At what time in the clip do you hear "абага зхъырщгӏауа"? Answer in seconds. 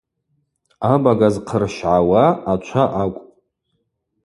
0.91-2.23